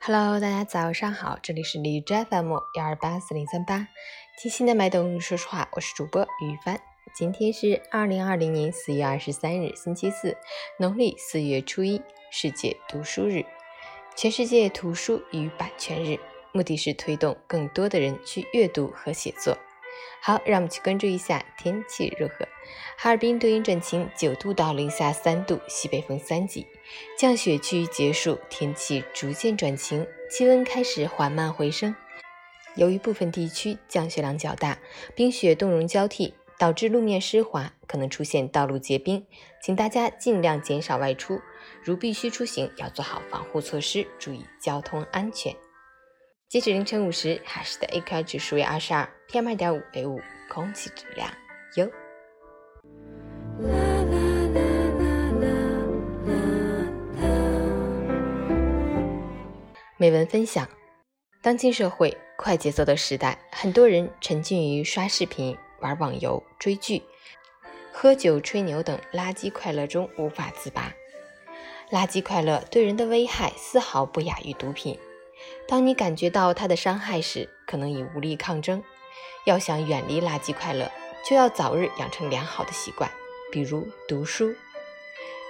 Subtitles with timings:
[0.00, 3.88] Hello，大家早上好，这里是李斋 FM 幺二八四零三八，
[4.38, 6.80] 听心的麦冬，说实话，我是主播于帆。
[7.14, 10.36] 今天是二零二零年四月二十三日，星期四，
[10.78, 13.44] 农历四月初一，世界读书日，
[14.14, 16.20] 全世界图书与版权日，
[16.52, 19.56] 目的是推动更多的人去阅读和写作。
[20.20, 22.46] 好，让我们去关注一下天气如何。
[22.96, 26.66] 哈尔滨多云转晴，九度到零下三度，西北风三级，
[27.16, 31.94] 降雪趋于结束，天气逐渐转晴，气温开始缓慢回升。
[32.74, 34.78] 由于部分地区降雪量较大，
[35.14, 39.24] 冰雪冻融交替，导致路面湿滑，可能出现道路结冰，
[39.62, 41.40] 请大家尽量减少外出，
[41.82, 45.54] 如必须出行，要做好防护措施，注意交通安全。
[46.48, 51.28] 截止凌晨五时，哈市的 AQI 指数为二十二，PM 二点五为五，空气质量
[51.74, 51.90] 优。
[59.96, 60.68] 美文分享：
[61.42, 67.02] 当今社会快节奏的时代，很多人沉浸于刷视频、玩网游、追剧、
[67.90, 70.94] 喝酒、吹牛等垃圾快乐中无法自拔。
[71.90, 74.96] 垃圾快乐对人的危害丝毫不亚于毒品。
[75.68, 78.82] 当你感觉到它的伤害时，可能已无力抗争。
[79.46, 80.90] 要想远离垃圾快乐，
[81.24, 83.10] 就要早日养成良好的习惯，
[83.50, 84.54] 比如读书。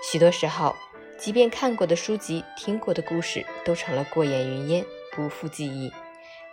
[0.02, 0.76] 许多时候，
[1.18, 5.92] 即便看过的书籍、听过的故事都成了过眼云烟，不复记忆，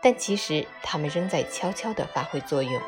[0.01, 2.81] 但其实它们仍在悄悄地发挥作用，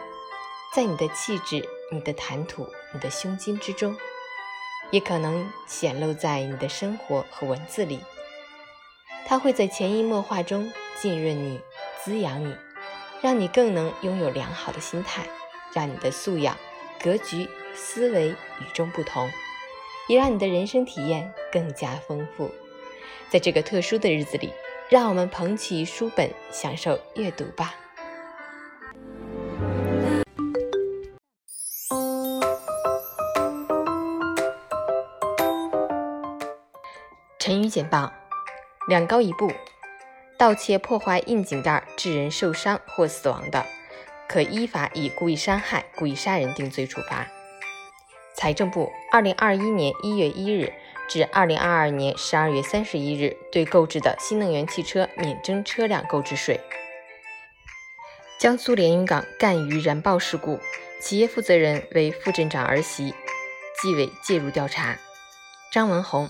[0.73, 3.95] 在你的气质、你的谈吐、你的胸襟之中，
[4.89, 7.99] 也可能显露在你的生活和文字里。
[9.27, 11.59] 它会在潜移默化中浸润你、
[12.01, 12.55] 滋养你，
[13.21, 15.25] 让你更能拥有良好的心态，
[15.73, 16.55] 让你的素养、
[17.03, 19.29] 格局、思维与众不同，
[20.07, 22.51] 也让你的人生体验更加丰富。
[23.27, 24.53] 在这个特殊的日子里，
[24.89, 27.73] 让我们捧起书本，享受阅读吧。
[37.39, 38.11] 成语简报。
[38.87, 39.51] 两高一步，
[40.37, 43.65] 盗窃、破坏硬颈带致人受伤或死亡的，
[44.27, 47.27] 可依法以故意伤害、故意杀人定罪处罚。
[48.35, 50.71] 财政部，二零二一年一月一日
[51.09, 56.59] 至二零二二年十二月三十一日对购置的新能源汽车免征车辆购置税。
[58.39, 60.59] 江苏连云港赣榆燃爆事故，
[61.01, 63.15] 企业负责人为副镇长儿媳，
[63.81, 64.99] 纪委介入调查。
[65.71, 66.29] 张文宏。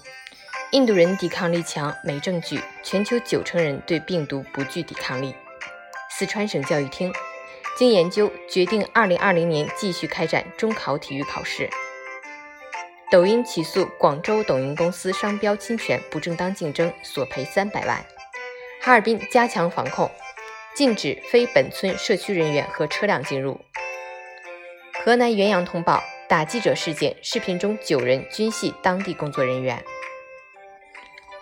[0.75, 5.33] 印度人抵抗力强没证据，全球九成人对病毒不具抵抗力。
[6.09, 7.13] 四川省教育厅
[7.77, 11.69] 经研究决定，二零二零年继续开展中考体育考试。
[13.09, 18.05] 抖音起诉广州抖音公司商标侵权、不正当竞争，索赔三百万。
[18.81, 20.11] 哈尔滨加强防控，
[20.75, 23.61] 禁止非本村社区人员和车辆进入。
[25.05, 29.81] 河南原阳通报打记者事件，视频中九人均系当地工作人员。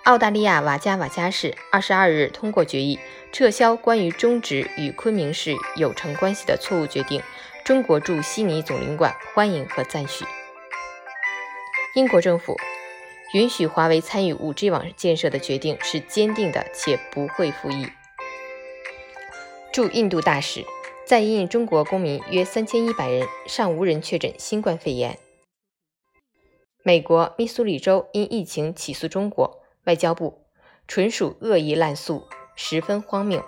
[0.03, 2.99] 澳大利亚瓦加瓦加市二十二日通过决议，
[3.31, 7.21] 撤销关于终止与昆明市有成关系的错误决定。
[7.63, 10.25] 中国驻悉尼总领馆欢迎和赞许。
[11.95, 12.57] 英国政府
[13.33, 17.87] 允许华为参与 5G 网建设的决定是坚定的，且不会复议。
[19.71, 20.65] 驻印度大使
[21.07, 25.17] 在印中国公民约三千一百人，尚无人确诊新冠肺炎。
[26.83, 29.62] 美国密苏里州因疫情起诉中国。
[29.85, 30.45] 外交部
[30.87, 33.43] 纯属恶意滥诉，十分荒谬。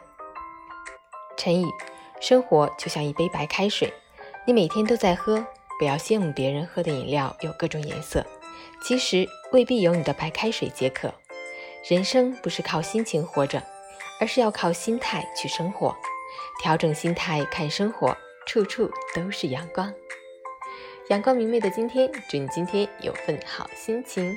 [1.37, 1.65] 陈宇，
[2.19, 3.93] 生活就像一杯白开水，
[4.45, 5.45] 你每天都在喝，
[5.77, 8.25] 不要羡慕别人喝的饮料有各种颜色，
[8.81, 11.13] 其实未必有你的白开水解渴。
[11.87, 13.61] 人生不是靠心情活着，
[14.19, 15.95] 而是要靠心态去生活。
[16.61, 18.15] 调整心态看生活，
[18.45, 19.93] 处处都是阳光。
[21.09, 24.35] 阳光明媚的今天，祝你今天有份好心情。